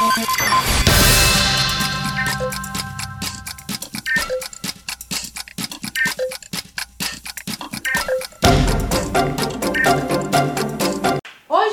Hoje 0.00 0.16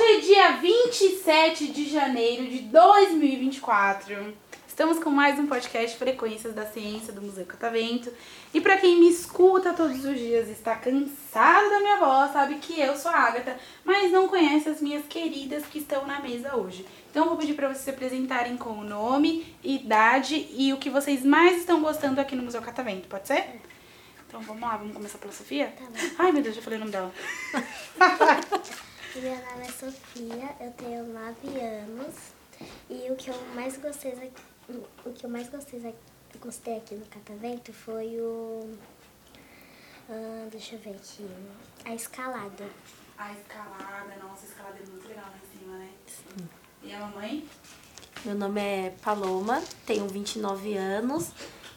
é 0.04 0.20
dia 0.20 0.58
27 0.58 1.68
de 1.72 1.90
janeiro 1.90 2.50
de 2.50 2.60
2024. 2.64 4.34
Estamos 4.78 5.00
com 5.00 5.10
mais 5.10 5.40
um 5.40 5.48
podcast 5.48 5.98
Frequências 5.98 6.54
da 6.54 6.64
Ciência 6.64 7.12
do 7.12 7.20
Museu 7.20 7.44
Catavento. 7.48 8.14
E 8.54 8.62
para 8.62 8.78
quem 8.78 9.00
me 9.00 9.10
escuta 9.10 9.74
todos 9.74 10.06
os 10.06 10.16
dias 10.16 10.48
e 10.48 10.52
está 10.52 10.76
cansado 10.76 11.68
da 11.68 11.80
minha 11.80 11.98
voz, 11.98 12.32
sabe 12.32 12.60
que 12.60 12.80
eu 12.80 12.96
sou 12.96 13.10
a 13.10 13.22
Agatha, 13.22 13.58
mas 13.84 14.12
não 14.12 14.28
conhece 14.28 14.70
as 14.70 14.80
minhas 14.80 15.04
queridas 15.08 15.66
que 15.66 15.80
estão 15.80 16.06
na 16.06 16.22
mesa 16.22 16.56
hoje. 16.56 16.86
Então 17.10 17.24
eu 17.24 17.30
vou 17.30 17.40
pedir 17.40 17.56
para 17.56 17.70
vocês 17.70 17.86
se 17.86 17.90
apresentarem 17.90 18.56
com 18.56 18.70
o 18.70 18.84
nome, 18.84 19.52
idade 19.64 20.48
e 20.52 20.72
o 20.72 20.78
que 20.78 20.92
vocês 20.92 21.26
mais 21.26 21.58
estão 21.58 21.82
gostando 21.82 22.22
aqui 22.22 22.36
no 22.36 22.44
Museu 22.44 22.62
Catavento, 22.62 23.08
pode 23.08 23.28
ser? 23.28 23.60
Então 24.28 24.42
vamos 24.42 24.62
lá, 24.62 24.78
vamos 24.78 24.94
começar 24.94 25.18
pela 25.18 25.34
Sofia? 25.34 25.74
Tá 25.76 25.86
bom. 25.86 26.16
Ai 26.20 26.32
meu 26.32 26.44
Deus, 26.44 26.56
já 26.56 26.62
falei 26.62 26.78
o 26.78 26.82
nome 26.82 26.92
dela. 26.92 27.12
Meu 29.16 29.32
nome 29.32 29.64
é 29.64 29.72
Sofia, 29.72 30.56
eu 30.60 30.72
tenho 30.74 31.04
9 31.06 31.60
anos 31.60 32.14
e 32.88 33.10
o 33.10 33.16
que 33.16 33.32
eu 33.32 33.36
mais 33.56 33.76
gostei 33.78 34.12
o 35.06 35.12
que 35.14 35.26
eu 35.26 35.30
mais 35.30 35.50
gostei, 35.50 35.80
aqui- 35.80 36.38
gostei 36.40 36.78
aqui 36.78 36.96
no 36.96 37.06
Catavento 37.06 37.72
foi 37.74 38.20
o 38.20 38.70
ah, 40.10 40.48
deixa 40.52 40.76
eu 40.76 40.80
ver 40.80 40.92
aqui, 40.92 41.28
a 41.86 41.94
escalada. 41.94 42.66
A 43.18 43.32
escalada, 43.34 44.16
nossa, 44.24 44.46
a 44.46 44.48
escalada 44.48 44.78
é 44.78 44.90
muito 44.90 45.08
legal 45.08 45.26
lá 45.26 45.34
em 45.36 45.60
cima, 45.60 45.78
né? 45.78 45.90
E 46.84 46.94
a 46.94 47.00
mamãe? 47.00 47.48
Meu 48.24 48.36
nome 48.36 48.62
é 48.62 48.94
Paloma, 49.02 49.62
tenho 49.86 50.08
29 50.08 50.76
anos 50.78 51.32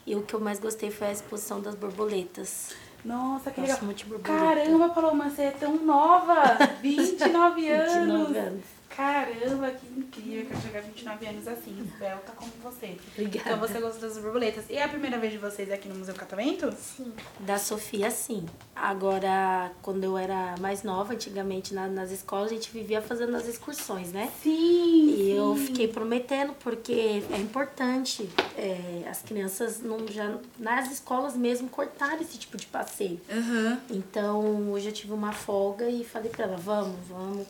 e 0.06 0.14
o 0.14 0.22
que 0.22 0.34
eu 0.34 0.40
mais 0.40 0.58
gostei 0.60 0.90
foi 0.90 1.08
a 1.08 1.12
exposição 1.12 1.60
das 1.60 1.74
borboletas. 1.74 2.74
Nossa, 3.04 3.50
que 3.50 3.60
Gosto 3.60 3.70
legal. 3.72 3.84
muito 3.86 3.98
de 3.98 4.04
borboleta. 4.04 4.44
Caramba, 4.64 4.88
Paloma, 4.90 5.30
você 5.30 5.42
é 5.44 5.50
tão 5.52 5.76
nova! 5.84 6.42
29 6.82 7.68
anos! 7.68 7.94
29 7.94 8.38
anos. 8.38 8.64
Caramba, 8.90 9.70
que 9.70 9.86
incrível. 9.86 10.49
Chegar 10.70 10.78
a 10.78 10.82
29 10.86 11.26
anos 11.26 11.48
assim, 11.48 11.76
esbelta 11.84 12.32
como 12.36 12.50
você. 12.62 12.96
Obrigada. 13.14 13.50
Então 13.50 13.58
você 13.58 13.80
gosta 13.80 14.00
das 14.00 14.16
borboletas. 14.18 14.64
E 14.70 14.74
é 14.76 14.84
a 14.84 14.88
primeira 14.88 15.18
vez 15.18 15.32
de 15.32 15.38
vocês 15.38 15.68
aqui 15.70 15.88
no 15.88 15.96
Museu 15.96 16.14
Catavento? 16.14 16.72
Sim. 16.78 17.12
Da 17.40 17.58
Sofia, 17.58 18.08
sim. 18.10 18.46
Agora, 18.76 19.72
quando 19.82 20.04
eu 20.04 20.16
era 20.16 20.54
mais 20.60 20.82
nova, 20.84 21.12
antigamente 21.12 21.74
na- 21.74 21.88
nas 21.88 22.10
escolas, 22.12 22.52
a 22.52 22.54
gente 22.54 22.70
vivia 22.70 23.02
fazendo 23.02 23.36
as 23.36 23.48
excursões, 23.48 24.12
né? 24.12 24.30
Sim! 24.42 25.10
E 25.16 25.30
eu 25.32 25.56
fiquei 25.56 25.88
prometendo, 25.88 26.54
porque 26.60 27.22
é 27.32 27.36
importante 27.38 28.28
é, 28.56 29.08
as 29.08 29.22
crianças 29.22 29.80
não 29.80 30.06
já 30.06 30.38
nas 30.58 30.90
escolas 30.92 31.34
mesmo 31.36 31.68
cortarem 31.68 32.20
esse 32.22 32.38
tipo 32.38 32.56
de 32.56 32.66
passeio. 32.66 33.20
Aham. 33.30 33.80
Então, 33.90 34.70
hoje 34.70 34.86
eu 34.88 34.92
tive 34.92 35.12
uma 35.12 35.32
folga 35.32 35.88
e 35.90 36.04
falei 36.04 36.30
pra 36.30 36.44
ela, 36.44 36.56
vamos, 36.56 36.96
vamos 37.08 37.46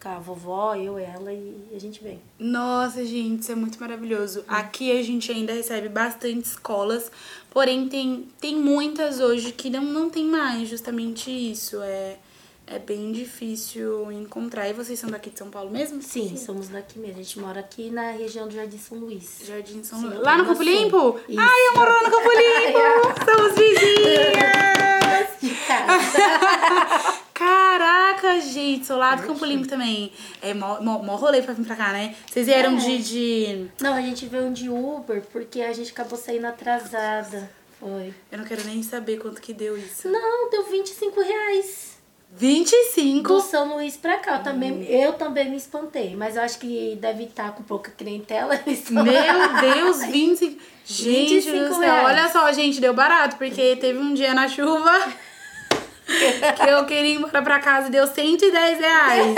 com 0.00 0.08
a, 0.08 0.18
vovó, 0.18 0.74
eu, 0.74 0.98
ela 0.98 1.32
e 1.32 1.68
a 1.74 1.78
gente 1.78 2.02
vem. 2.02 2.20
Nossa, 2.38 3.04
gente, 3.04 3.42
isso 3.42 3.52
é 3.52 3.54
muito 3.54 3.80
maravilhoso. 3.80 4.44
Aqui 4.46 4.92
a 4.92 5.02
gente 5.02 5.30
ainda 5.32 5.52
recebe 5.52 5.88
bastante 5.88 6.46
escolas, 6.46 7.10
porém 7.50 7.88
tem, 7.88 8.28
tem 8.40 8.56
muitas 8.56 9.20
hoje 9.20 9.52
que 9.52 9.68
não, 9.68 9.82
não 9.82 10.08
tem 10.08 10.24
mais 10.24 10.68
justamente 10.68 11.30
isso. 11.30 11.80
É, 11.82 12.16
é 12.66 12.78
bem 12.78 13.10
difícil 13.12 14.12
encontrar. 14.12 14.68
E 14.68 14.72
vocês 14.72 14.98
são 14.98 15.10
daqui 15.10 15.30
de 15.30 15.38
São 15.38 15.50
Paulo 15.50 15.70
mesmo? 15.70 16.00
Sim, 16.02 16.36
somos 16.36 16.68
daqui 16.68 16.98
mesmo. 16.98 17.14
A 17.14 17.22
gente 17.22 17.38
mora 17.40 17.60
aqui 17.60 17.90
na 17.90 18.12
região 18.12 18.46
do 18.46 18.54
Jardim 18.54 18.78
São 18.78 18.98
Luís. 18.98 19.40
Jardim 19.44 19.82
São 19.82 19.98
Sim, 20.00 20.06
Luís. 20.06 20.20
Lá 20.20 20.36
no 20.36 20.44
Campo 20.44 20.62
Sul. 20.62 20.72
Limpo? 20.72 21.20
Isso. 21.28 21.40
Ai, 21.40 21.68
eu 21.68 21.74
moro 21.74 21.90
lá 21.90 22.02
no 22.02 22.10
Campo 22.10 22.30
Limpo! 22.30 22.78
Somos 23.24 23.54
vizinhas! 23.54 25.28
De 25.40 25.54
casa. 25.66 27.18
Gente, 28.40 28.86
sou 28.86 28.96
lá 28.96 29.14
do 29.14 29.22
Campo 29.26 29.44
Limpo 29.44 29.66
também. 29.68 30.12
É 30.42 30.52
mó, 30.54 30.80
mó, 30.80 30.98
mó 31.02 31.16
rolê 31.16 31.42
pra 31.42 31.54
vir 31.54 31.64
pra 31.66 31.76
cá, 31.76 31.92
né? 31.92 32.14
Vocês 32.30 32.46
vieram 32.46 32.72
É. 32.76 32.76
de, 32.80 32.98
de. 32.98 33.66
Não, 33.80 33.94
a 33.94 34.00
gente 34.00 34.26
veio 34.26 34.50
de 34.52 34.68
Uber 34.68 35.22
porque 35.32 35.60
a 35.62 35.72
gente 35.72 35.90
acabou 35.92 36.18
saindo 36.18 36.46
atrasada. 36.46 37.50
Foi. 37.80 38.12
Eu 38.32 38.38
não 38.38 38.44
quero 38.44 38.64
nem 38.64 38.82
saber 38.82 39.18
quanto 39.18 39.40
que 39.40 39.52
deu 39.52 39.76
isso. 39.78 40.08
Não, 40.08 40.50
deu 40.50 40.64
25 40.64 41.20
reais. 41.20 41.96
25? 42.36 43.22
Do 43.32 43.40
São 43.40 43.74
Luís 43.74 43.96
pra 43.96 44.18
cá. 44.18 44.36
Eu 44.36 44.42
também, 44.42 44.84
eu 44.84 45.12
também 45.14 45.48
me 45.50 45.56
espantei. 45.56 46.14
Mas 46.14 46.36
eu 46.36 46.42
acho 46.42 46.58
que 46.58 46.96
deve 47.00 47.24
estar 47.24 47.52
com 47.52 47.62
pouca 47.62 47.90
clientela. 47.90 48.58
Meu 48.90 49.74
Deus, 49.74 50.04
25. 50.04 50.60
Gente 50.84 51.34
25 51.40 51.58
do 51.68 51.74
céu, 51.74 51.80
reais. 51.80 52.04
olha 52.06 52.28
só, 52.30 52.52
gente, 52.52 52.80
deu 52.80 52.92
barato, 52.94 53.36
porque 53.36 53.76
teve 53.76 53.98
um 53.98 54.12
dia 54.14 54.32
na 54.34 54.48
chuva 54.48 54.90
que 56.18 56.70
eu 56.70 56.84
queria 56.86 57.12
ir 57.12 57.16
embora 57.16 57.42
pra 57.42 57.58
casa 57.58 57.88
e 57.88 57.90
deu 57.90 58.06
110 58.06 58.78
reais. 58.78 59.34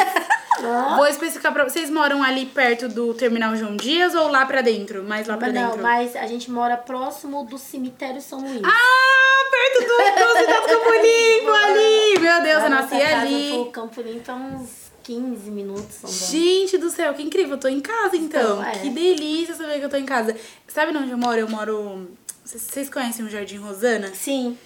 Vou 0.96 1.06
especificar 1.06 1.52
pra 1.52 1.64
vocês. 1.64 1.88
moram 1.90 2.22
ali 2.22 2.46
perto 2.46 2.88
do 2.88 3.14
terminal 3.14 3.56
João 3.56 3.76
Dias 3.76 4.14
ou 4.14 4.28
lá 4.28 4.44
pra 4.46 4.60
dentro? 4.60 5.02
Mais 5.02 5.26
lá 5.26 5.36
pra 5.36 5.48
não, 5.52 5.62
dentro? 5.70 5.82
mas 5.82 6.14
a 6.16 6.26
gente 6.26 6.50
mora 6.50 6.76
próximo 6.76 7.44
do 7.44 7.56
cemitério 7.58 8.20
São 8.20 8.40
Luís. 8.40 8.62
Ah, 8.64 9.50
perto 9.50 9.80
do, 9.80 9.96
do 9.96 10.38
Cidade 10.38 10.66
Campo 10.66 10.90
Limpo 10.90 11.50
ali! 11.64 12.18
Meu 12.20 12.42
Deus, 12.42 12.62
A 12.62 12.66
eu 12.66 12.70
nasci 12.70 12.94
ali. 12.94 13.50
pro 13.54 13.66
Campo 13.66 14.00
Limpo 14.02 14.30
é 14.30 14.34
uns 14.34 14.90
15 15.02 15.50
minutos. 15.50 15.94
São 15.94 16.10
Gente 16.10 16.76
do 16.78 16.90
céu, 16.90 17.14
que 17.14 17.22
incrível, 17.22 17.54
eu 17.54 17.60
tô 17.60 17.68
em 17.68 17.80
casa 17.80 18.16
então. 18.16 18.60
Então, 18.60 18.64
é. 18.64 18.72
Que 18.72 18.90
delícia 18.90 19.54
saber 19.54 19.78
que 19.78 19.84
eu 19.84 19.90
tô 19.90 19.96
em 19.96 20.06
casa. 20.06 20.36
Sabe 20.68 20.96
onde 20.96 21.10
eu 21.10 21.18
moro? 21.18 21.38
Eu 21.38 21.48
moro. 21.48 22.10
Vocês 22.44 22.90
conhecem 22.90 23.24
o 23.24 23.30
Jardim 23.30 23.56
Rosana? 23.58 24.10
Sim. 24.14 24.58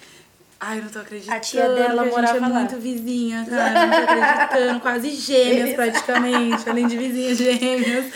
Ai, 0.66 0.78
eu 0.78 0.82
não 0.84 0.90
tô 0.90 0.98
acreditando. 1.00 1.36
A 1.36 1.40
tia 1.40 1.68
dela 1.68 2.02
a 2.02 2.06
morava 2.06 2.38
gente 2.38 2.44
é 2.44 2.48
lá. 2.52 2.58
muito 2.60 2.76
vizinha, 2.78 3.44
cara. 3.48 3.86
Não 3.86 3.90
tô 3.90 4.12
acreditando. 4.12 4.80
Quase 4.80 5.10
gêmeas, 5.10 5.74
praticamente. 5.74 6.68
Além 6.68 6.86
de 6.86 6.96
vizinhas 6.96 7.38
gêmeas. 7.38 8.12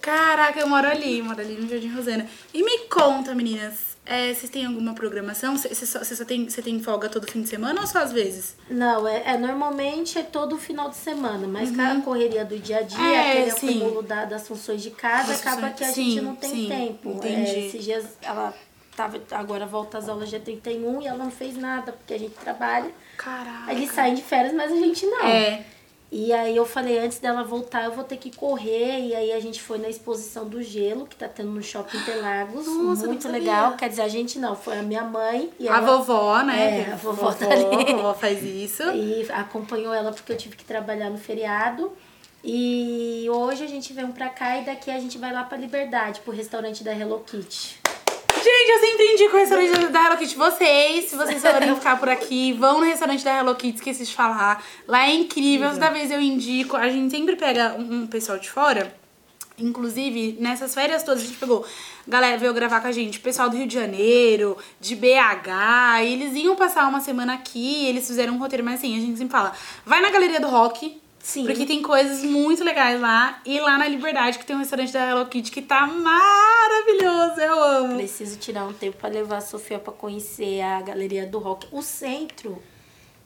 Caraca, 0.00 0.58
eu 0.60 0.68
moro 0.68 0.86
ali. 0.88 1.22
Moro 1.22 1.40
ali 1.40 1.54
no 1.54 1.68
Jardim 1.68 1.88
Rosana. 1.94 2.26
E 2.52 2.62
me 2.62 2.78
conta, 2.88 3.34
meninas. 3.34 3.94
é, 4.04 4.34
vocês 4.34 4.50
têm 4.50 4.66
alguma 4.66 4.92
programação? 4.94 5.56
Você 5.56 5.74
só, 5.86 6.04
cê 6.04 6.14
só 6.14 6.24
tem, 6.26 6.46
você 6.48 6.60
tem 6.60 6.78
folga 6.82 7.08
todo 7.08 7.26
fim 7.30 7.40
de 7.40 7.48
semana 7.48 7.80
ou 7.80 7.86
só 7.86 8.00
às 8.00 8.12
vezes? 8.12 8.54
Não, 8.68 9.08
é, 9.08 9.22
é 9.32 9.38
normalmente 9.38 10.18
é 10.18 10.22
todo 10.22 10.58
final 10.58 10.90
de 10.90 10.96
semana, 10.96 11.46
mas 11.46 11.70
com 11.74 11.80
a 11.80 12.00
correria 12.02 12.44
do 12.44 12.58
dia 12.58 12.78
a 12.78 12.82
dia, 12.82 12.98
Uhum. 12.98 13.04
É, 13.14 13.30
aquele 13.32 13.50
sim. 13.52 13.68
acúmulo 13.80 14.02
da- 14.02 14.26
das 14.26 14.46
funções 14.46 14.82
de 14.82 14.90
casa, 14.90 15.28
Das 15.28 15.40
acaba 15.40 15.56
funções- 15.70 15.74
que 15.78 15.84
a 15.84 15.88
sim, 15.92 16.10
gente 16.10 16.20
não 16.20 16.34
tem 16.36 16.50
sim, 16.50 16.68
tempo. 16.68 17.10
entendi. 17.12 17.50
É, 17.50 17.66
esses 17.68 17.82
dias 17.84 18.04
ela 18.20 18.52
tava, 18.96 19.20
agora 19.32 19.66
volta 19.66 19.98
às 19.98 20.08
aulas 20.08 20.28
dia 20.30 20.40
31 20.40 21.02
e 21.02 21.06
ela 21.06 21.18
não 21.18 21.30
fez 21.30 21.56
nada, 21.56 21.92
porque 21.92 22.14
a 22.14 22.18
gente 22.18 22.34
trabalha. 22.34 22.90
Caraca. 23.16 23.72
Eles 23.72 23.90
saem 23.92 24.14
de 24.14 24.22
férias, 24.22 24.52
mas 24.54 24.72
a 24.72 24.76
gente 24.76 25.04
não. 25.06 25.24
É. 25.26 25.64
E 26.12 26.32
aí 26.32 26.56
eu 26.56 26.64
falei, 26.64 26.98
antes 27.00 27.18
dela 27.18 27.42
voltar, 27.42 27.84
eu 27.86 27.92
vou 27.92 28.04
ter 28.04 28.16
que 28.18 28.30
correr. 28.36 29.00
E 29.00 29.16
aí 29.16 29.32
a 29.32 29.40
gente 29.40 29.60
foi 29.60 29.78
na 29.78 29.88
exposição 29.88 30.48
do 30.48 30.62
gelo, 30.62 31.06
que 31.06 31.16
tá 31.16 31.26
tendo 31.26 31.50
no 31.50 31.60
Shopping 31.60 31.96
Interlagos. 31.96 32.66
Nossa, 32.68 33.06
muito 33.08 33.28
legal. 33.28 33.72
Quer 33.76 33.88
dizer, 33.88 34.02
a 34.02 34.08
gente 34.08 34.38
não, 34.38 34.54
foi 34.54 34.78
a 34.78 34.82
minha 34.82 35.02
mãe. 35.02 35.50
E 35.58 35.68
A 35.68 35.78
ela- 35.78 35.96
vovó, 35.96 36.40
né? 36.42 36.86
É, 36.88 36.92
a 36.92 36.96
vovó 36.96 37.32
tá 37.32 37.46
ali. 37.50 37.64
A 37.92 37.96
vovó 37.96 38.14
faz 38.14 38.44
isso. 38.44 38.84
E 38.92 39.26
acompanhou 39.32 39.92
ela 39.92 40.12
porque 40.12 40.30
eu 40.32 40.36
tive 40.36 40.54
que 40.54 40.64
trabalhar 40.64 41.10
no 41.10 41.18
feriado. 41.18 41.90
E 42.44 43.26
hoje 43.30 43.64
a 43.64 43.66
gente 43.66 43.92
vem 43.92 44.06
pra 44.12 44.28
cá 44.28 44.58
e 44.58 44.64
daqui 44.66 44.90
a 44.90 45.00
gente 45.00 45.18
vai 45.18 45.32
lá 45.32 45.42
pra 45.44 45.56
Liberdade, 45.58 46.20
pro 46.20 46.32
restaurante 46.32 46.84
da 46.84 46.92
Hello 46.94 47.20
Kitty. 47.26 47.80
Gente, 48.44 48.70
eu 48.72 48.78
sempre 48.78 49.04
entendi 49.04 49.28
com 49.30 49.36
o 49.38 49.40
restaurante 49.40 49.86
da 49.90 50.04
Hello 50.04 50.18
Kitty. 50.18 50.36
Vocês, 50.36 51.04
se 51.06 51.16
vocês 51.16 51.40
forem 51.40 51.72
ficar 51.76 51.98
por 51.98 52.10
aqui, 52.10 52.52
vão 52.52 52.78
no 52.78 52.84
restaurante 52.84 53.24
da 53.24 53.38
Hello 53.38 53.54
Kitty, 53.54 53.78
esqueci 53.78 54.04
de 54.04 54.14
falar. 54.14 54.62
Lá 54.86 55.08
é 55.08 55.14
incrível, 55.14 55.70
toda 55.70 55.88
vez 55.88 56.10
eu 56.10 56.20
indico. 56.20 56.76
A 56.76 56.90
gente 56.90 57.10
sempre 57.10 57.36
pega 57.36 57.74
um, 57.78 58.02
um 58.02 58.06
pessoal 58.06 58.38
de 58.38 58.50
fora. 58.50 58.94
Inclusive, 59.58 60.36
nessas 60.38 60.74
férias 60.74 61.02
todas, 61.02 61.22
a 61.22 61.26
gente 61.26 61.38
pegou. 61.38 61.64
Galera 62.06 62.36
veio 62.36 62.52
gravar 62.52 62.82
com 62.82 62.88
a 62.88 62.92
gente, 62.92 63.18
pessoal 63.18 63.48
do 63.48 63.56
Rio 63.56 63.66
de 63.66 63.72
Janeiro, 63.72 64.58
de 64.78 64.94
BH, 64.94 66.02
e 66.02 66.12
eles 66.12 66.34
iam 66.34 66.54
passar 66.54 66.86
uma 66.86 67.00
semana 67.00 67.32
aqui, 67.32 67.86
eles 67.86 68.06
fizeram 68.06 68.34
um 68.34 68.38
roteiro, 68.38 68.62
mas 68.62 68.74
assim, 68.74 68.94
a 68.94 69.00
gente 69.00 69.16
sempre 69.16 69.32
fala, 69.32 69.54
vai 69.86 70.02
na 70.02 70.10
Galeria 70.10 70.38
do 70.38 70.48
Rock, 70.48 71.00
Sim. 71.24 71.46
porque 71.46 71.64
tem 71.64 71.80
coisas 71.80 72.22
muito 72.22 72.62
legais 72.62 73.00
lá, 73.00 73.40
e 73.46 73.58
lá 73.58 73.78
na 73.78 73.88
Liberdade, 73.88 74.38
que 74.38 74.44
tem 74.44 74.54
um 74.54 74.58
restaurante 74.58 74.92
da 74.92 75.08
Hello 75.08 75.24
Kitty 75.24 75.50
que 75.50 75.62
tá 75.62 75.86
maravilhoso, 75.86 77.40
eu 77.40 77.64
amo. 77.64 77.96
Preciso 77.96 78.38
tirar 78.38 78.66
um 78.66 78.74
tempo 78.74 78.98
pra 78.98 79.08
levar 79.08 79.38
a 79.38 79.40
Sofia 79.40 79.78
pra 79.78 79.90
conhecer 79.92 80.60
a 80.60 80.82
Galeria 80.82 81.26
do 81.26 81.38
Rock. 81.38 81.66
O 81.72 81.80
centro, 81.80 82.62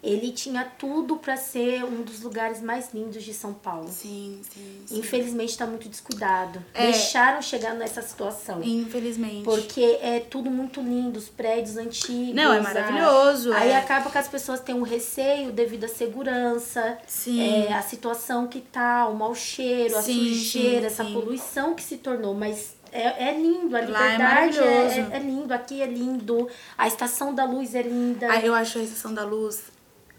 ele 0.03 0.31
tinha 0.31 0.65
tudo 0.79 1.17
para 1.17 1.37
ser 1.37 1.83
um 1.85 2.03
dos 2.03 2.23
lugares 2.23 2.61
mais 2.63 2.95
lindos 2.95 3.23
de 3.25 3.35
São 3.35 3.53
Paulo. 3.53 3.89
Sim, 3.91 4.41
sim, 4.49 4.83
sim. 4.87 4.99
Infelizmente 4.99 5.51
está 5.51 5.67
muito 5.67 5.89
descuidado. 5.89 6.65
É. 6.73 6.85
Deixaram 6.93 7.43
chegar 7.43 7.75
nessa 7.75 8.01
situação. 8.01 8.63
Infelizmente. 8.63 9.43
Porque 9.45 9.99
é 10.01 10.21
tudo 10.21 10.51
muito 10.51 10.81
lindo, 10.81 11.19
os 11.19 11.29
prédios 11.29 11.77
antigos. 11.77 12.35
Não, 12.35 12.53
é 12.53 12.59
a- 12.59 12.63
maravilhoso, 12.63 13.53
Aí 13.53 13.71
é. 13.71 13.77
acaba 13.77 14.09
que 14.11 14.19
as 14.19 14.29
pessoas 14.29 14.61
têm 14.61 14.75
um 14.75 14.83
receio 14.83 15.51
devido 15.53 15.85
à 15.85 15.89
segurança, 15.89 16.99
Sim. 17.07 17.41
é, 17.67 17.73
a 17.73 17.83
situação 17.83 18.47
que 18.47 18.61
tá, 18.61 19.09
o 19.09 19.15
mau 19.17 19.35
cheiro, 19.35 19.97
a 19.97 20.03
Sim, 20.03 20.29
sujeira, 20.35 20.81
sim, 20.81 20.87
essa 20.87 21.05
poluição 21.05 21.75
que 21.75 21.83
se 21.83 21.97
tornou. 21.97 22.35
Mas 22.35 22.77
é, 22.93 23.31
é 23.31 23.37
lindo, 23.37 23.75
a 23.77 23.81
é 23.81 23.85
liberdade 23.85 24.59
é, 24.61 24.63
é- 24.63 25.09
é 25.17 25.19
lindo, 25.19 25.53
aqui 25.53 25.83
é 25.83 25.87
lindo, 25.87 26.49
a 26.77 26.87
estação 26.87 27.35
da 27.35 27.45
luz 27.45 27.75
é 27.75 27.83
linda. 27.83 28.29
Ah, 28.31 28.41
eu 28.41 28.55
acho 28.55 28.79
a 28.79 28.83
Estação 28.83 29.13
da 29.13 29.25
Luz, 29.25 29.63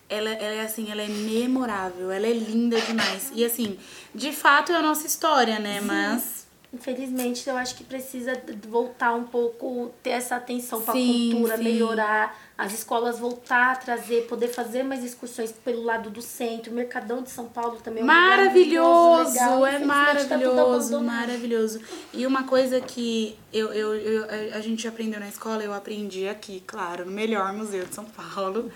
ela, 0.09 0.31
ela 0.31 0.55
é 0.55 0.61
assim, 0.61 0.91
ela 0.91 1.01
é 1.01 1.07
memorável, 1.07 2.11
ela 2.11 2.25
é 2.25 2.33
linda 2.33 2.81
demais. 2.81 3.31
E 3.33 3.45
assim, 3.45 3.77
de 4.13 4.31
fato 4.31 4.71
é 4.71 4.75
a 4.75 4.81
nossa 4.81 5.05
história, 5.05 5.59
né? 5.59 5.79
Mas. 5.81 6.38
Infelizmente, 6.71 7.49
eu 7.49 7.57
acho 7.57 7.73
que 7.75 7.83
precisa 7.83 8.39
voltar 8.67 9.15
um 9.15 9.23
pouco, 9.23 9.91
ter 10.03 10.11
essa 10.11 10.35
atenção 10.35 10.79
para 10.81 10.93
a 10.93 10.97
cultura, 10.97 11.57
sim. 11.57 11.63
melhorar, 11.63 12.39
as 12.55 12.71
escolas 12.73 13.17
voltar 13.17 13.71
a 13.71 13.75
trazer, 13.75 14.27
poder 14.27 14.49
fazer 14.49 14.83
mais 14.83 15.03
excursões 15.03 15.51
pelo 15.51 15.81
lado 15.83 16.11
do 16.11 16.21
centro, 16.21 16.71
o 16.71 16.75
Mercadão 16.75 17.23
de 17.23 17.31
São 17.31 17.45
Paulo 17.47 17.79
também 17.83 18.01
é 18.01 18.03
um 18.03 18.07
Maravilhoso, 18.07 19.33
legal. 19.33 19.65
é 19.65 19.79
tá 19.79 19.85
maravilhoso, 19.85 20.59
abandonado. 20.95 21.03
maravilhoso. 21.05 21.81
E 22.13 22.27
uma 22.27 22.43
coisa 22.43 22.79
que 22.79 23.35
eu, 23.51 23.73
eu, 23.73 23.95
eu- 23.95 24.55
a- 24.55 24.61
gente 24.61 24.87
aprendeu 24.87 25.19
na 25.19 25.27
escola, 25.27 25.63
eu 25.63 25.73
aprendi 25.73 26.27
aqui, 26.27 26.61
claro, 26.67 27.03
no 27.05 27.11
melhor 27.11 27.51
museu 27.51 27.83
de 27.85 27.95
São 27.95 28.05
Paulo, 28.05 28.71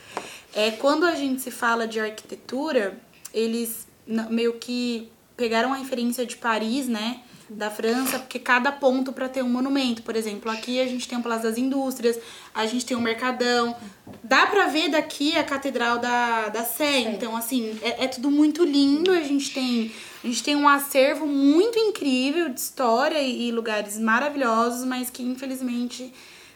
é 0.52 0.72
quando 0.72 1.06
a 1.06 1.14
gente 1.14 1.44
se 1.44 1.52
fala 1.52 1.88
de 1.88 2.00
arquitetura, 2.00 2.98
eles 3.32 3.86
meio 4.08 4.54
que 4.54 5.12
pegaram 5.38 5.72
a 5.72 5.76
referência 5.78 6.26
de 6.26 6.38
Paris, 6.38 6.88
né? 6.88 7.22
Da 7.50 7.70
França, 7.70 8.20
porque 8.20 8.40
cada 8.40 8.72
ponto 8.72 9.12
para 9.12 9.28
ter 9.28 9.44
um 9.44 9.50
monumento. 9.50 10.02
Por 10.02 10.16
exemplo, 10.16 10.50
aqui 10.50 10.80
a 10.80 10.88
gente 10.88 11.08
tem 11.08 11.18
o 11.18 11.22
Palácio 11.22 11.50
das 11.50 11.58
Indústrias, 11.58 12.18
a 12.54 12.66
gente 12.66 12.86
tem 12.86 12.96
o 12.96 13.02
Mercadão. 13.02 13.76
Dá 14.24 14.48
pra 14.48 14.68
ver 14.68 14.90
daqui 14.90 15.36
a 15.38 15.44
Catedral 15.44 16.00
da, 16.00 16.50
da 16.50 16.64
Sé. 16.64 17.00
Então, 17.00 17.36
assim, 17.36 17.78
é, 17.82 18.06
é 18.06 18.08
tudo 18.08 18.32
muito 18.32 18.64
lindo. 18.64 19.12
A 19.12 19.22
gente 19.22 19.54
tem. 19.54 19.92
A 20.24 20.28
gente 20.28 20.42
tem 20.42 20.56
um 20.56 20.70
acervo 20.70 21.28
muito 21.28 21.78
incrível 21.78 22.48
de 22.48 22.60
história 22.60 23.20
e, 23.20 23.50
e 23.50 23.52
lugares 23.52 24.00
maravilhosos, 24.00 24.86
mas 24.86 25.10
que 25.10 25.22
infelizmente 25.22 26.14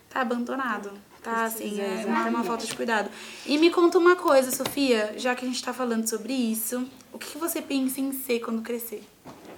tá 0.09 0.21
abandonado. 0.21 0.91
Tá, 1.21 1.43
assim, 1.43 1.77
é 1.81 2.05
uma, 2.05 2.27
uma 2.27 2.43
falta 2.45 2.65
de 2.65 2.73
cuidado. 2.73 3.09
E 3.45 3.57
me 3.57 3.69
conta 3.69 3.97
uma 3.97 4.15
coisa, 4.15 4.49
Sofia, 4.49 5.13
já 5.17 5.35
que 5.35 5.43
a 5.43 5.47
gente 5.47 5.61
tá 5.61 5.73
falando 5.73 6.07
sobre 6.07 6.31
isso, 6.31 6.87
o 7.11 7.17
que 7.17 7.31
que 7.31 7.37
você 7.37 7.61
pensa 7.61 7.99
em 7.99 8.13
ser 8.13 8.39
quando 8.39 8.61
crescer? 8.61 9.03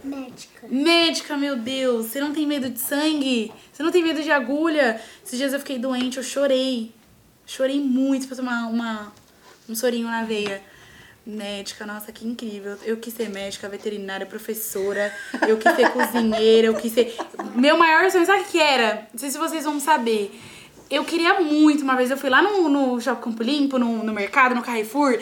Médica. 0.03 0.67
Médica, 0.67 1.37
meu 1.37 1.55
Deus, 1.55 2.07
você 2.07 2.19
não 2.19 2.33
tem 2.33 2.47
medo 2.47 2.69
de 2.69 2.79
sangue? 2.79 3.51
Você 3.71 3.83
não 3.83 3.91
tem 3.91 4.03
medo 4.03 4.21
de 4.21 4.31
agulha? 4.31 5.01
Esses 5.25 5.37
dias 5.37 5.53
eu 5.53 5.59
fiquei 5.59 5.77
doente, 5.77 6.17
eu 6.17 6.23
chorei. 6.23 6.93
Chorei 7.45 7.79
muito 7.79 8.27
pra 8.27 8.37
tomar 8.37 8.67
uma, 8.67 9.11
um 9.67 9.75
sorinho 9.75 10.07
na 10.07 10.23
veia. 10.23 10.61
Médica, 11.25 11.85
nossa, 11.85 12.11
que 12.11 12.25
incrível. 12.25 12.77
Eu 12.83 12.97
quis 12.97 13.13
ser 13.13 13.29
médica, 13.29 13.67
veterinária, 13.67 14.25
professora, 14.25 15.13
eu 15.47 15.57
quis 15.57 15.75
ser 15.75 15.89
cozinheira, 15.93 16.67
eu 16.67 16.75
quis 16.75 16.93
ser. 16.93 17.15
Meu 17.55 17.77
maior 17.77 18.09
sonho, 18.09 18.25
sabe 18.25 18.41
o 18.41 18.45
que 18.45 18.59
era? 18.59 19.07
Não 19.11 19.19
sei 19.19 19.29
se 19.29 19.37
vocês 19.37 19.63
vão 19.63 19.79
saber. 19.79 20.31
Eu 20.89 21.05
queria 21.05 21.39
muito, 21.39 21.83
uma 21.83 21.95
vez 21.95 22.09
eu 22.09 22.17
fui 22.17 22.29
lá 22.29 22.41
no, 22.41 22.67
no 22.67 22.99
Shopping 22.99 23.21
Campo 23.21 23.43
Limpo, 23.43 23.77
no, 23.77 24.03
no 24.03 24.11
mercado, 24.11 24.55
no 24.55 24.63
Carrefour, 24.63 25.13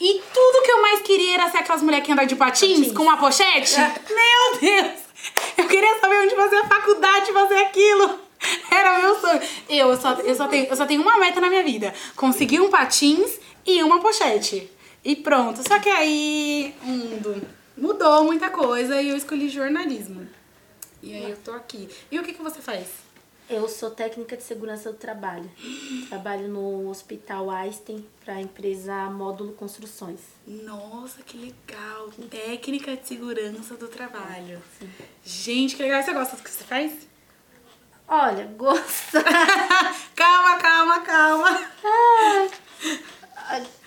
e 0.00 0.20
tudo 0.34 0.64
que 0.64 0.70
eu 0.72 0.82
mais 0.82 1.00
queria 1.02 1.34
era 1.34 1.50
ser 1.50 1.58
aquelas 1.58 1.80
mulheres 1.80 2.04
que 2.04 2.10
andam 2.12 2.26
de 2.26 2.34
patins, 2.34 2.78
Patins. 2.78 2.92
com 2.92 3.04
uma 3.04 3.16
pochete. 3.16 3.76
Meu 3.78 4.60
Deus! 4.60 5.00
Eu 5.56 5.68
queria 5.68 6.00
saber 6.00 6.16
onde 6.16 6.34
fazer 6.34 6.56
a 6.56 6.66
faculdade, 6.66 7.32
fazer 7.32 7.56
aquilo. 7.58 8.18
Era 8.68 8.98
meu 8.98 9.20
sonho. 9.20 9.40
Eu, 9.68 9.90
eu, 9.90 10.00
só, 10.00 10.12
eu, 10.14 10.34
só 10.34 10.48
tenho, 10.48 10.66
eu 10.66 10.76
só 10.76 10.84
tenho 10.86 11.00
uma 11.00 11.16
meta 11.18 11.40
na 11.40 11.48
minha 11.48 11.62
vida: 11.62 11.94
conseguir 12.16 12.60
um 12.60 12.68
patins 12.70 13.38
e 13.64 13.80
uma 13.84 14.00
pochete. 14.00 14.68
E 15.04 15.14
pronto. 15.14 15.66
Só 15.66 15.78
que 15.78 15.88
aí 15.88 16.74
o 16.82 16.88
mundo 16.88 17.42
mudou 17.76 18.24
muita 18.24 18.50
coisa 18.50 19.00
e 19.00 19.10
eu 19.10 19.16
escolhi 19.16 19.48
jornalismo. 19.48 20.26
E 21.00 21.14
aí 21.14 21.30
eu 21.30 21.36
tô 21.36 21.52
aqui. 21.52 21.88
E 22.10 22.18
o 22.18 22.22
que, 22.22 22.32
que 22.32 22.42
você 22.42 22.60
faz? 22.60 22.86
Eu 23.48 23.68
sou 23.68 23.90
técnica 23.90 24.36
de 24.36 24.42
segurança 24.42 24.90
do 24.90 24.98
trabalho. 24.98 25.50
Trabalho 26.08 26.48
no 26.48 26.88
Hospital 26.88 27.50
Einstein 27.50 28.06
para 28.24 28.34
a 28.34 28.40
empresa 28.40 28.94
Módulo 29.10 29.52
Construções. 29.52 30.20
Nossa, 30.46 31.22
que 31.22 31.36
legal! 31.36 32.10
Técnica 32.30 32.96
de 32.96 33.06
segurança 33.06 33.74
do 33.76 33.88
trabalho. 33.88 34.62
Gente, 35.24 35.76
que 35.76 35.82
legal. 35.82 36.02
Você 36.02 36.12
gosta 36.12 36.36
do 36.36 36.42
que 36.42 36.50
você 36.50 36.64
faz? 36.64 36.92
Olha, 38.08 38.44
gosto. 38.56 39.18
calma, 40.14 40.58
calma, 40.58 41.00
calma. 41.00 41.60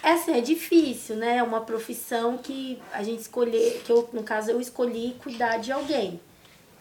É 0.04 0.12
assim, 0.12 0.34
é 0.38 0.42
difícil, 0.42 1.16
né? 1.16 1.38
É 1.38 1.44
uma 1.44 1.62
profissão 1.62 2.38
que 2.38 2.80
a 2.92 3.02
gente 3.02 3.22
escolher, 3.22 3.82
que 3.84 3.92
eu, 3.92 4.08
no 4.14 4.22
caso, 4.22 4.52
eu 4.52 4.62
escolhi 4.62 5.16
cuidar 5.24 5.58
de 5.58 5.72
alguém. 5.72 6.20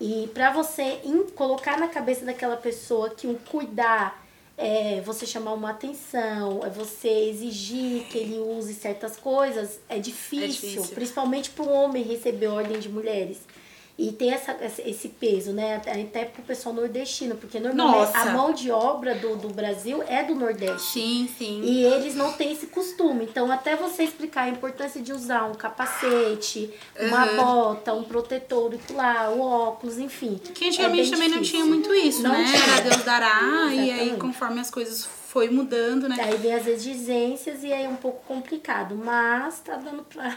E 0.01 0.29
pra 0.35 0.53
você 0.53 1.01
in- 1.05 1.29
colocar 1.35 1.79
na 1.79 1.89
cabeça 1.89 2.25
daquela 2.25 2.57
pessoa 2.57 3.11
que 3.11 3.27
o 3.27 3.35
cuidar 3.51 4.23
é 4.57 5.01
você 5.01 5.27
chamar 5.27 5.53
uma 5.53 5.71
atenção, 5.71 6.61
é 6.65 6.71
você 6.71 7.09
exigir 7.09 8.05
que 8.09 8.19
ele 8.19 8.39
use 8.39 8.75
certas 8.75 9.17
coisas, 9.17 9.81
é 9.89 9.99
difícil. 9.99 10.49
difícil. 10.71 10.95
Principalmente 10.95 11.51
para 11.51 11.65
um 11.65 11.73
homem 11.73 12.03
receber 12.05 12.47
ordem 12.49 12.79
de 12.79 12.89
mulheres. 12.89 13.39
E 13.97 14.11
tem 14.11 14.33
essa, 14.33 14.57
esse 14.85 15.09
peso, 15.09 15.53
né? 15.53 15.77
Até 15.77 16.25
pro 16.25 16.43
pessoal 16.43 16.75
nordestino, 16.75 17.37
porque 17.37 17.61
normalmente 17.61 18.17
a 18.17 18.25
mão 18.33 18.53
de 18.53 18.69
obra 18.69 19.15
do, 19.15 19.37
do 19.37 19.49
Brasil 19.51 20.03
é 20.09 20.25
do 20.25 20.35
Nordeste. 20.35 20.83
Sim, 20.95 21.29
sim. 21.39 21.63
E 21.63 21.85
eles 21.85 22.17
não 22.17 22.33
têm 22.33 22.53
esse 22.53 22.67
costume. 22.67 23.25
Então, 23.25 23.53
até 23.53 23.77
você 23.77 24.03
explicar 24.03 24.43
a 24.43 24.49
importância 24.49 25.01
de 25.01 25.13
usar 25.13 25.45
um 25.45 25.55
capacete, 25.55 26.73
uma 26.99 27.25
Uhum. 27.25 27.37
bota, 27.37 27.95
um 27.95 28.03
protetor 28.03 28.65
auricular, 28.65 29.31
o 29.31 29.41
óculos, 29.41 29.97
enfim. 29.99 30.41
Que 30.43 30.67
antigamente 30.67 31.09
É 31.09 31.11
também 31.13 31.29
não 31.29 31.41
difícil. 31.41 31.61
tinha 31.61 31.65
muito 31.65 31.95
isso, 31.95 32.23
Não 32.23 32.33
né? 32.33 32.45
tinha. 32.51 32.65
Era 32.75 32.81
Deus 32.91 33.05
dará, 33.05 33.73
e 33.75 33.91
aí 33.93 34.17
conforme 34.17 34.61
as 34.61 34.71
coisas 34.73 35.05
foi 35.05 35.49
mudando, 35.49 36.09
né? 36.09 36.17
Aí 36.21 36.37
vem 36.37 36.53
as 36.55 36.67
exigências 36.67 37.63
e 37.63 37.73
aí 37.73 37.85
é 37.85 37.89
um 37.89 37.97
pouco 37.97 38.25
complicado, 38.27 38.95
mas 38.97 39.61
tá 39.61 39.77
dando 39.77 40.03
pra. 40.05 40.37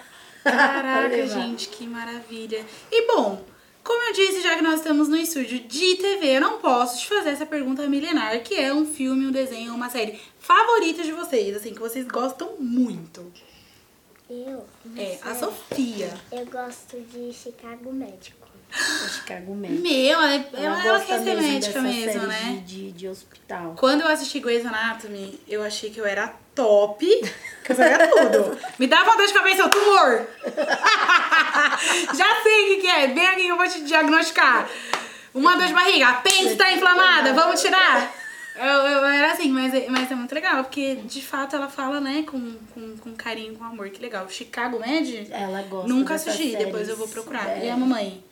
Caraca, 0.51 1.27
gente, 1.27 1.69
que 1.69 1.85
maravilha. 1.85 2.65
E 2.91 3.07
bom, 3.07 3.43
como 3.83 4.03
eu 4.09 4.13
disse, 4.13 4.41
já 4.41 4.55
que 4.55 4.61
nós 4.61 4.79
estamos 4.79 5.07
no 5.07 5.15
estúdio 5.15 5.59
de 5.59 5.95
TV, 5.95 6.37
eu 6.37 6.41
não 6.41 6.59
posso 6.59 6.99
te 6.99 7.07
fazer 7.07 7.29
essa 7.29 7.45
pergunta 7.45 7.87
milenar, 7.87 8.41
que 8.43 8.55
é 8.55 8.73
um 8.73 8.85
filme, 8.85 9.25
um 9.25 9.31
desenho, 9.31 9.73
uma 9.73 9.89
série 9.89 10.19
favorita 10.39 11.03
de 11.03 11.11
vocês, 11.11 11.55
assim, 11.55 11.73
que 11.73 11.79
vocês 11.79 12.05
gostam 12.05 12.55
muito. 12.59 13.31
Eu? 14.29 14.65
É, 14.97 15.17
a? 15.23 15.33
Sofia. 15.35 16.13
Eu 16.31 16.45
gosto 16.47 16.99
de 16.99 17.31
Chicago 17.31 17.93
Médico. 17.93 18.47
O 18.69 19.09
Chicago 19.09 19.55
Med. 19.55 19.79
Meu, 19.79 20.21
ela, 20.21 20.33
ela, 20.33 20.59
ela 20.59 20.83
gosta 20.83 21.05
quer 21.05 21.19
ser 21.19 21.35
mesmo 21.35 21.41
médica 21.41 21.81
dessa 21.81 21.81
mesmo, 21.81 22.11
série 22.11 22.27
né? 22.27 22.63
De, 22.65 22.75
de, 22.75 22.91
de 22.91 23.07
hospital. 23.07 23.75
Quando 23.79 24.01
eu 24.01 24.07
assisti 24.07 24.41
Grey's 24.41 24.65
Anatomy, 24.65 25.39
eu 25.47 25.63
achei 25.63 25.89
que 25.89 25.99
eu 26.01 26.05
era 26.05 26.35
top, 26.57 27.05
que 27.63 27.71
eu 27.71 27.75
sabia 27.75 28.07
tudo. 28.07 28.57
Me 28.77 28.87
dá 28.87 29.03
uma 29.03 29.15
dor 29.15 29.25
de 29.27 29.33
cabeça, 29.33 29.61
é 29.61 29.65
o 29.65 29.69
tumor. 29.69 30.27
Já 32.17 32.41
sei 32.43 32.63
o 32.63 32.67
que, 32.67 32.77
que 32.81 32.87
é. 32.87 33.07
Vem 33.07 33.27
aqui 33.27 33.41
que 33.43 33.47
eu 33.47 33.57
vou 33.57 33.67
te 33.67 33.81
diagnosticar. 33.81 34.67
Uma 35.33 35.55
dor 35.55 35.67
de 35.67 35.73
barriga, 35.73 36.07
a 36.07 36.09
apêndice 36.11 36.55
tá 36.55 36.71
inflamada, 36.73 37.31
vamos 37.33 37.61
tirar. 37.61 38.11
Eu, 38.55 38.63
eu 38.65 39.05
era 39.05 39.33
assim, 39.33 39.49
mas, 39.51 39.71
é- 39.71 39.85
mas 39.87 40.11
é 40.11 40.15
muito 40.15 40.33
legal, 40.33 40.63
porque 40.63 40.95
de 40.95 41.21
fato 41.21 41.55
ela 41.55 41.69
fala, 41.69 41.99
né, 42.01 42.23
com, 42.27 42.55
com, 42.73 42.97
com 42.97 43.13
carinho, 43.15 43.55
com 43.55 43.63
amor, 43.63 43.87
que 43.89 44.01
legal. 44.01 44.27
Chicago 44.29 44.79
Med? 44.79 45.27
Ela 45.31 45.61
gosta 45.61 45.87
Nunca 45.87 46.15
assisti, 46.15 46.55
depois 46.55 46.89
eu 46.89 46.97
vou 46.97 47.07
procurar. 47.07 47.47
É. 47.49 47.65
E 47.65 47.69
a 47.69 47.77
mamãe? 47.77 48.23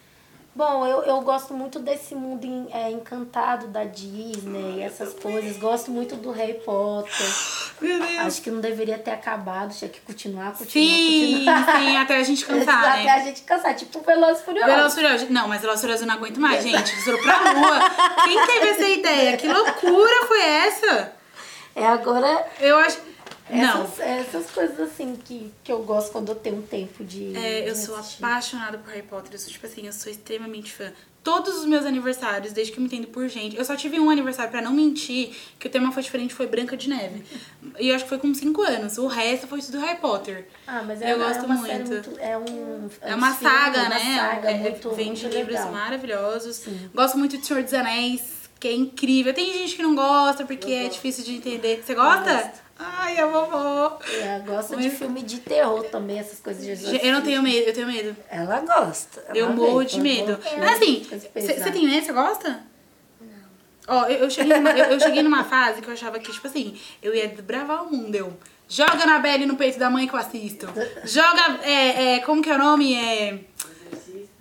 Bom, 0.55 0.87
eu, 0.87 1.03
eu 1.03 1.19
gosto 1.19 1.53
muito 1.53 1.79
desse 1.79 2.15
mundo 2.15 2.45
em- 2.45 2.69
é, 2.71 2.89
encantado 2.89 3.67
da 3.67 3.83
Disney, 3.83 4.81
essas 4.81 5.13
coisas. 5.13 5.57
Gosto 5.57 5.91
muito 5.91 6.15
do 6.15 6.31
Harry 6.31 6.53
Potter. 6.53 7.11
Meu 7.81 7.99
Deus. 7.99 8.19
Acho 8.19 8.41
que 8.41 8.49
não 8.49 8.61
deveria 8.61 8.97
ter 8.97 9.11
acabado, 9.11 9.75
tinha 9.75 9.89
que 9.89 9.99
continuar, 9.99 10.53
continuar, 10.53 10.71
Sim, 10.71 11.33
continuar. 11.45 11.79
sim, 11.81 11.97
até 11.97 12.15
a 12.15 12.23
gente 12.23 12.45
cansar, 12.45 12.85
Até 12.87 13.03
né? 13.03 13.09
a 13.11 13.19
gente 13.19 13.41
cansar, 13.41 13.75
tipo 13.75 13.99
Velozes 13.99 14.43
Furiosos. 14.43 14.73
Velozes 14.73 14.93
e 14.93 14.95
Furiosos. 15.01 15.29
Não, 15.29 15.47
mas 15.49 15.59
Velozes 15.59 15.79
e 15.79 15.81
Furiosos 15.81 16.01
eu 16.03 16.07
não 16.07 16.15
aguento 16.15 16.39
mais, 16.39 16.63
gente. 16.63 16.95
Foram 17.03 17.21
pra 17.21 17.51
lua. 17.51 17.79
Quem 18.23 18.45
teve 18.45 18.67
essa 18.69 18.87
ideia? 18.87 19.35
Que 19.37 19.47
loucura 19.49 20.25
foi 20.25 20.41
essa? 20.41 21.13
É 21.75 21.85
agora 21.85 22.47
Eu 22.61 22.77
acho... 22.77 22.97
Não. 23.49 23.83
essas, 23.83 23.99
essas 23.99 24.49
coisas 24.51 24.79
assim 24.79 25.15
que, 25.23 25.51
que 25.63 25.71
eu 25.71 25.83
gosto 25.83 26.11
quando 26.11 26.29
eu 26.29 26.35
tenho 26.35 26.57
um 26.57 26.61
tempo 26.63 27.03
de. 27.03 27.35
É, 27.35 27.69
eu 27.69 27.75
sou 27.75 27.95
apaixonada 27.95 28.77
por 28.77 28.89
Harry 28.89 29.03
Potter. 29.03 29.33
Eu 29.33 29.39
sou, 29.39 29.51
tipo 29.51 29.65
assim, 29.67 29.85
eu 29.85 29.93
sou 29.93 30.11
extremamente 30.11 30.71
fã. 30.73 30.91
todos 31.23 31.55
os 31.57 31.65
meus 31.65 31.85
aniversários, 31.85 32.53
desde 32.53 32.71
que 32.73 32.79
eu 32.79 32.81
me 32.81 32.87
entendo 32.87 33.07
por 33.07 33.27
gente. 33.27 33.55
Eu 33.57 33.63
só 33.65 33.75
tive 33.75 33.99
um 33.99 34.09
aniversário, 34.09 34.51
pra 34.51 34.61
não 34.61 34.71
mentir, 34.71 35.35
que 35.59 35.67
o 35.67 35.69
tema 35.69 35.91
foi 35.91 36.01
diferente, 36.03 36.33
foi 36.33 36.47
Branca 36.47 36.75
de 36.77 36.89
Neve. 36.89 37.23
E 37.79 37.89
eu 37.89 37.95
acho 37.95 38.05
que 38.05 38.09
foi 38.09 38.19
com 38.19 38.33
5 38.33 38.61
anos. 38.61 38.97
O 38.97 39.05
resto 39.07 39.47
foi 39.47 39.59
tudo 39.61 39.79
Harry 39.79 39.99
Potter. 39.99 40.47
Ah, 40.65 40.81
mas 40.85 41.01
é, 41.01 41.11
Eu 41.11 41.21
é 41.21 41.27
gosto 41.27 41.45
uma 41.45 41.55
muito. 41.55 41.91
muito. 41.91 42.19
É, 42.19 42.37
um, 42.37 42.89
É 43.01 43.13
um 43.13 43.17
uma 43.17 43.33
filme, 43.33 43.53
saga, 43.53 43.79
uma 43.81 43.89
né? 43.89 44.15
Saga 44.17 44.51
É, 44.51 44.57
muito, 44.59 44.89
vem 44.91 45.05
muito 45.07 45.19
de 45.19 45.27
livros 45.27 45.55
legal. 45.55 45.71
maravilhosos. 45.71 46.61
Gosto 46.93 47.17
muito 47.17 47.37
de 47.37 47.45
Senhor 47.45 47.61
dos 47.63 47.73
Anéis, 47.73 48.21
que 48.59 48.67
é 48.69 48.73
incrível. 48.73 49.33
Tem 49.33 49.51
gente 49.51 49.75
que 49.75 49.83
não 49.83 49.93
gosta 49.93 50.45
porque 50.45 50.71
é 50.71 50.87
difícil 50.87 51.23
de 51.25 51.35
entender. 51.35 51.83
Você 51.85 51.93
gosta? 51.95 52.33
gosto. 52.33 52.64
Ai, 52.77 53.17
a 53.19 53.25
vovó. 53.25 53.99
É, 54.21 54.39
gosta 54.39 54.75
de 54.75 54.89
filme 54.89 55.23
de 55.23 55.39
terror 55.39 55.83
também, 55.85 56.19
essas 56.19 56.39
coisas 56.39 56.63
de 56.63 56.71
exorcismo. 56.71 57.05
Eu 57.05 57.13
não 57.13 57.21
tenho 57.21 57.41
medo, 57.41 57.67
eu 57.67 57.73
tenho 57.73 57.87
medo. 57.87 58.15
Ela 58.29 58.59
gosta. 58.61 59.23
ela 59.27 59.37
Eu 59.37 59.53
morro 59.53 59.83
de 59.83 59.99
medo. 60.01 60.37
Mas 60.59 60.71
assim, 60.73 61.05
você 61.33 61.71
tem 61.71 61.85
medo? 61.85 62.05
Você 62.05 62.11
gosta? 62.11 62.63
Ó, 63.87 64.05
eu, 64.07 64.17
eu 64.17 64.29
cheguei 64.29 64.57
numa, 64.57 64.71
eu, 64.71 64.85
eu 64.85 64.99
cheguei 64.99 65.23
numa 65.23 65.43
fase 65.43 65.81
que 65.81 65.87
eu 65.87 65.93
achava 65.93 66.19
que, 66.19 66.31
tipo 66.31 66.47
assim, 66.47 66.75
eu 67.01 67.15
ia 67.15 67.27
desbravar 67.27 67.83
o 67.83 67.91
mundo. 67.91 68.15
Eu, 68.15 68.37
joga 68.67 69.05
na 69.05 69.19
Belle 69.19 69.45
no 69.45 69.55
peito 69.55 69.77
da 69.77 69.89
mãe 69.89 70.07
que 70.07 70.13
eu 70.13 70.19
assisto. 70.19 70.67
Joga, 71.05 71.59
é, 71.61 72.15
é, 72.15 72.19
como 72.21 72.41
que 72.41 72.49
é 72.49 72.55
o 72.55 72.57
nome? 72.57 72.95
É... 72.95 73.39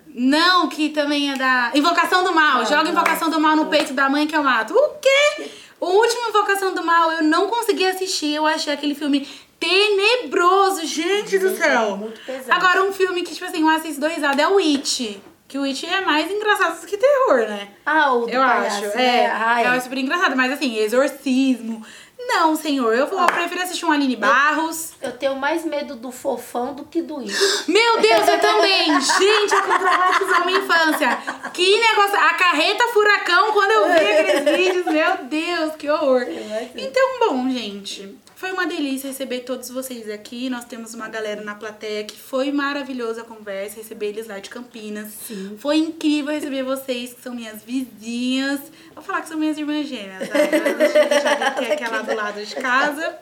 Não, 0.09 0.69
que 0.69 0.91
também 0.91 1.33
é 1.33 1.37
da... 1.37 1.73
Invocação 1.75 2.25
do 2.25 2.33
Mal. 2.33 2.65
Joga 2.65 2.89
Invocação 2.89 3.29
do 3.29 3.41
Mal 3.41 3.57
no 3.57 3.67
peito 3.67 3.93
da 3.93 4.09
mãe 4.09 4.27
que 4.27 4.35
eu 4.35 4.43
mato. 4.43 4.73
O 4.73 4.91
quê? 5.01 5.51
O 5.85 5.99
último 5.99 6.29
Invocação 6.29 6.75
do 6.75 6.83
Mal 6.85 7.13
eu 7.13 7.23
não 7.25 7.49
consegui 7.49 7.85
assistir. 7.87 8.35
Eu 8.35 8.47
achei 8.47 8.73
aquele 8.73 8.95
filme 8.95 9.29
tenebroso. 9.61 10.87
Gente 10.87 11.39
do 11.39 11.49
Gente, 11.49 11.59
céu. 11.59 11.83
é 11.93 11.97
muito 11.97 12.21
pesado. 12.21 12.53
Agora, 12.53 12.85
um 12.85 12.93
filme 12.93 13.23
que, 13.23 13.35
tipo 13.35 13.45
assim, 13.45 13.61
eu 13.63 13.69
assisto 13.69 14.01
dois 14.01 14.15
risada 14.15 14.41
é 14.43 14.49
o 14.49 14.59
It. 14.59 15.21
Que 15.47 15.59
o 15.59 15.65
It 15.65 15.87
é 15.87 16.01
mais 16.01 16.31
engraçado 16.31 16.81
do 16.81 16.87
que 16.87 16.97
terror, 16.97 17.47
né? 17.49 17.69
Ah, 17.85 18.13
o 18.15 18.23
do 18.27 18.31
Eu 18.31 18.41
palhaço, 18.41 18.87
acho. 18.87 18.97
né? 18.97 19.17
É, 19.25 19.27
Ai, 19.27 19.65
acho 19.67 19.85
super 19.85 19.99
engraçado. 19.99 20.35
Mas 20.37 20.53
assim, 20.53 20.79
exorcismo. 20.79 21.85
Não, 22.27 22.57
senhor. 22.57 22.95
Eu 22.95 23.07
vou, 23.07 23.21
eu 23.21 23.27
prefiro 23.27 23.63
assistir 23.63 23.85
um 23.85 23.93
Aline 23.93 24.17
Barros. 24.17 24.93
eu 25.03 25.13
tenho 25.13 25.37
mais 25.37 25.65
medo 25.65 25.95
do 25.95 26.11
fofão 26.11 26.75
do 26.75 26.85
que 26.85 27.03
do 27.03 27.19
It. 27.21 27.33
Meu 27.69 28.01
Deus, 28.01 28.29
eu 28.29 28.41
também! 28.41 29.01
Gente, 29.01 29.55
aquilo 29.55 29.79
traumatizou 29.79 30.45
minha 30.45 30.59
infância. 30.59 31.19
Que 31.53 31.79
negócio. 31.79 32.17
A 32.17 32.35
carreta 32.35 32.85
furacão, 32.93 33.53
quando 33.53 33.71
eu 33.71 33.85
vi 33.87 34.13
aqueles 34.13 34.57
vídeos, 34.57 34.87
meu 34.87 35.17
Deus, 35.25 35.77
que 35.77 35.89
horror. 35.89 36.27
Então, 36.75 37.19
bom, 37.21 37.49
gente. 37.51 38.19
Foi 38.37 38.53
uma 38.53 38.67
delícia 38.67 39.09
receber 39.09 39.41
todos 39.41 39.71
vocês 39.71 40.11
aqui. 40.11 40.51
Nós 40.51 40.65
temos 40.65 40.93
uma 40.93 41.09
galera 41.09 41.43
na 41.43 41.55
plateia 41.55 42.05
que 42.05 42.19
foi 42.19 42.51
maravilhosa 42.51 43.23
a 43.23 43.25
conversa, 43.25 43.77
receber 43.77 44.09
eles 44.09 44.27
lá 44.27 44.39
de 44.39 44.51
Campinas. 44.51 45.13
Sim. 45.27 45.57
Foi 45.59 45.77
incrível 45.77 46.33
receber 46.33 46.65
vocês, 46.65 47.15
que 47.15 47.23
são 47.23 47.35
minhas 47.35 47.63
vizinhas. 47.63 48.61
Vou 48.95 49.05
falar 49.05 49.23
que 49.23 49.29
são 49.29 49.39
minhas 49.39 49.57
irmãs 49.57 49.87
gêmeas, 49.87 50.29
tá? 50.29 50.39
Eu 50.39 51.65
é 51.69 51.73
aquela 51.75 52.03
do 52.03 52.15
lado 52.15 52.45
de 52.45 52.55
casa. 52.57 53.19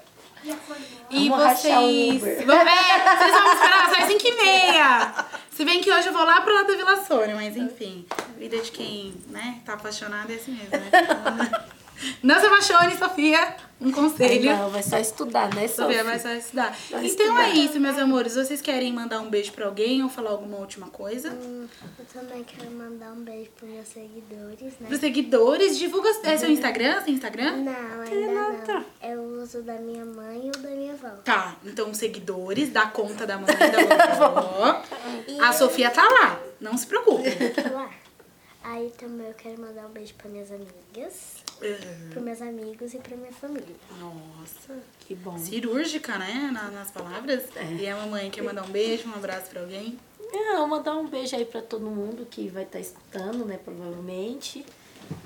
E 1.10 1.28
Vamos 1.28 1.60
vocês. 1.60 2.22
Uber. 2.22 2.46
Vão, 2.46 2.56
é, 2.56 3.16
vocês 3.16 3.30
vão 3.30 3.42
me 3.44 3.54
esperar 3.54 3.94
só 3.94 4.02
às 4.02 4.08
5 4.08 4.26
e 4.26 4.36
meia. 4.36 5.14
Se 5.52 5.64
bem 5.64 5.80
que 5.80 5.92
hoje 5.92 6.08
eu 6.08 6.12
vou 6.12 6.24
lá 6.24 6.40
pro 6.40 6.54
lado 6.54 6.66
da 6.68 6.74
Vila 6.74 7.04
Sônia, 7.04 7.34
mas 7.34 7.56
enfim. 7.56 8.06
A 8.10 8.38
vida 8.38 8.58
de 8.58 8.70
quem, 8.72 9.14
né, 9.28 9.60
tá 9.64 9.74
apaixonado 9.74 10.32
é 10.32 10.36
assim 10.36 10.52
mesmo, 10.52 10.70
né? 10.70 11.50
Não 12.22 12.38
se 12.40 12.46
apaixone, 12.46 12.96
Sofia. 12.96 13.56
Um 13.80 13.90
conselho. 13.90 14.56
Não, 14.56 14.70
vai 14.70 14.82
só 14.82 14.96
estudar, 14.96 15.52
né, 15.54 15.66
Sofia 15.66 15.86
Sofia? 15.86 16.04
vai 16.04 16.18
só 16.20 16.28
estudar. 16.30 16.76
Vai 16.90 17.04
então 17.04 17.38
é 17.38 17.48
estudar. 17.50 17.64
isso, 17.64 17.80
meus 17.80 17.98
amores. 17.98 18.36
Vocês 18.36 18.60
querem 18.60 18.92
mandar 18.92 19.20
um 19.20 19.28
beijo 19.28 19.50
pra 19.52 19.66
alguém 19.66 20.04
ou 20.04 20.08
falar 20.08 20.30
alguma 20.30 20.56
última 20.58 20.86
coisa? 20.88 21.30
Hum, 21.30 21.66
Eu 21.98 22.04
também 22.04 22.44
quero 22.44 22.70
mandar 22.70 23.12
um 23.12 23.24
beijo 23.24 23.50
pros 23.56 23.68
meus 23.68 23.88
seguidores, 23.88 24.72
né? 24.78 24.86
Pros 24.86 25.00
seguidores, 25.00 25.76
divulga 25.78 26.10
é 26.22 26.36
seu 26.38 26.48
Instagram? 26.50 27.02
Tem 27.02 27.14
Instagram? 27.14 27.56
Não, 27.56 28.00
ainda 28.02 28.72
não. 28.72 28.84
Eu 29.02 29.20
uso 29.42 29.62
da 29.62 29.74
minha 29.74 30.04
mãe 30.04 30.46
e 30.46 30.48
o 30.56 30.62
da 30.62 30.70
minha 30.70 30.92
avó. 30.92 31.08
Tá, 31.24 31.56
então 31.64 31.92
seguidores 31.92 32.70
da 32.70 32.86
conta 32.86 33.26
da 33.26 33.36
mãe 33.36 33.48
e 33.52 33.86
da 33.96 34.14
vovó. 34.14 34.82
A 35.40 35.52
Sofia 35.52 35.90
tá 35.90 36.02
lá, 36.08 36.40
não 36.60 36.76
se 36.76 36.86
preocupe. 36.86 37.28
Lá. 37.72 37.90
Aí 38.64 38.92
também 38.96 39.26
eu 39.26 39.34
quero 39.34 39.60
mandar 39.60 39.86
um 39.86 39.90
beijo 39.90 40.14
para 40.14 40.30
minhas 40.30 40.48
amigas, 40.52 41.42
para 42.10 42.20
meus 42.20 42.42
amigos 42.42 42.92
e 42.94 42.98
para 42.98 43.16
minha 43.16 43.32
família. 43.32 43.74
Nossa, 44.00 44.78
Que 45.00 45.14
bom. 45.14 45.38
cirúrgica, 45.38 46.18
né? 46.18 46.50
na- 46.52 46.70
nas 46.70 46.90
palavras. 46.90 47.44
E 47.80 47.86
a 47.88 47.96
mamãe 47.96 48.30
quer 48.30 48.42
mandar 48.42 48.62
um 48.64 48.68
beijo, 48.70 49.08
um 49.08 49.14
abraço 49.14 49.50
pra 49.50 49.60
alguém. 49.60 49.98
É, 50.32 50.52
eu 50.54 50.58
vou 50.58 50.66
mandar 50.66 50.96
um 50.96 51.06
beijo 51.06 51.36
aí 51.36 51.44
pra 51.44 51.60
todo 51.62 51.84
mundo 51.84 52.26
que 52.30 52.48
vai 52.48 52.62
estar 52.62 52.80
escutando, 52.80 53.44
né, 53.44 53.58
provavelmente. 53.62 54.64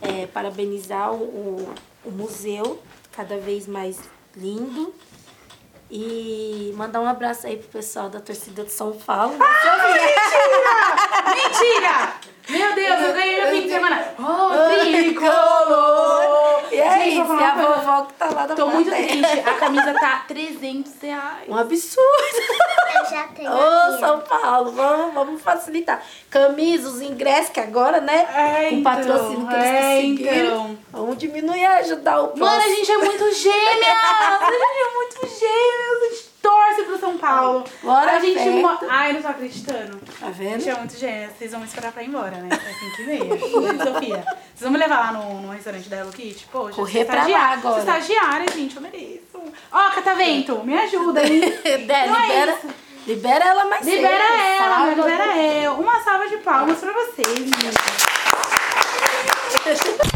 É, 0.02 0.26
parabenizar 0.26 1.12
o, 1.12 1.22
o, 1.22 1.74
o 2.04 2.10
museu, 2.10 2.82
cada 3.12 3.38
vez 3.38 3.66
mais 3.68 3.98
lindo. 4.36 4.92
E 5.88 6.72
mandar 6.76 7.00
um 7.00 7.06
abraço 7.06 7.46
aí 7.46 7.56
pro 7.58 7.68
pessoal 7.68 8.10
da 8.10 8.18
torcida 8.20 8.64
de 8.64 8.72
São 8.72 8.92
Paulo. 8.98 9.38
Mentira! 11.34 12.14
Meu 12.48 12.74
Deus, 12.74 13.00
eu 13.00 13.12
ganhei 13.12 13.36
meu 13.42 13.50
fim 13.50 13.62
de 13.62 13.68
semana. 13.70 13.96
Tricolor! 15.36 16.62
E 16.70 16.76
é 16.78 16.98
Gente, 16.98 17.16
e 17.16 17.20
a 17.44 17.54
vovó 17.54 18.02
que 18.02 18.12
tá 18.14 18.26
lá 18.30 18.46
da 18.46 18.54
Tô 18.54 18.66
muito 18.68 18.88
plateia. 18.88 19.08
triste. 19.08 19.48
A 19.48 19.54
camisa 19.54 19.94
tá 19.94 20.24
300 20.28 20.92
reais. 21.02 21.48
Um 21.48 21.56
absurdo. 21.56 22.02
Eu 22.94 23.04
já 23.10 23.28
tenho 23.28 23.50
a 23.50 23.54
Ô, 23.54 23.86
minha. 23.88 23.98
São 23.98 24.20
Paulo, 24.20 24.72
vamos, 24.72 25.14
vamos 25.14 25.42
facilitar. 25.42 26.02
Camisa, 26.30 26.88
os 26.88 27.00
ingressos 27.00 27.50
que 27.50 27.60
agora, 27.60 28.00
né? 28.00 28.26
É, 28.34 28.68
com 28.70 28.76
então, 28.76 28.82
patrocínio 28.94 29.46
que 29.48 29.54
eles 29.54 29.66
é, 29.66 29.92
conseguiram. 30.02 30.46
então. 30.46 30.78
Vamos 30.92 31.18
diminuir 31.18 31.60
e 31.60 31.66
ajudar 31.66 32.20
o 32.20 32.28
próximo. 32.28 32.46
Mano, 32.46 32.62
a 32.64 32.68
gente 32.68 32.90
é 32.92 32.98
muito 32.98 33.32
gêmeas! 33.34 33.96
A 34.40 34.50
gente 34.50 34.80
é 34.80 34.94
muito 34.94 35.38
gêmeas! 35.38 36.02
A 36.02 36.08
gente 36.14 36.24
torce 36.42 36.82
pro 36.84 36.95
São 37.06 37.18
Paulo. 37.18 37.64
Bora, 37.82 38.12
a 38.16 38.18
gente 38.20 38.48
mo- 38.50 38.78
Ai, 38.88 39.10
eu 39.10 39.14
não 39.14 39.22
tô 39.22 39.28
acreditando. 39.28 39.98
Tá 40.18 40.26
vendo? 40.30 40.60
gente 40.60 40.68
é 40.70 40.74
muito 40.74 40.96
gêmeas. 40.98 41.30
Vocês 41.38 41.50
vão 41.52 41.60
me 41.60 41.66
esperar 41.66 41.92
pra 41.92 42.02
ir 42.02 42.08
embora, 42.08 42.36
né? 42.38 42.48
É 42.50 42.56
5 42.56 43.02
e 43.02 43.04
meia. 43.06 43.38
Sofia? 43.84 44.24
Vocês 44.24 44.60
vão 44.60 44.70
me 44.72 44.78
levar 44.78 44.98
lá 44.98 45.12
no, 45.12 45.40
no 45.42 45.50
restaurante 45.52 45.88
da 45.88 45.98
Hello 45.98 46.10
Kitty? 46.12 46.46
Poxa, 46.50 46.74
Correr 46.74 47.04
pra 47.04 47.14
lá 47.16 47.20
estagiária- 47.22 47.56
agora. 47.58 47.78
Estagiária, 47.80 48.46
gente. 48.52 48.74
Eu 48.76 48.82
mereço. 48.82 49.20
Ó, 49.72 49.90
Catavento, 49.90 50.64
me 50.64 50.76
ajuda, 50.78 51.22
hein? 51.26 51.40
Dé, 51.62 51.82
Então 51.84 52.16
é 52.16 52.22
libera, 52.26 52.52
isso. 52.52 52.68
libera 53.06 53.44
ela 53.44 53.64
mais 53.66 53.86
Libera 53.86 54.24
cedo, 54.26 54.62
ela, 54.62 54.78
mas 54.80 54.96
libera 54.96 55.36
eu. 55.36 55.72
Uma 55.74 56.00
salva 56.02 56.26
de 56.28 56.36
palmas 56.38 56.78
pra 56.78 56.92
vocês, 56.92 57.28
meninas. 57.38 57.74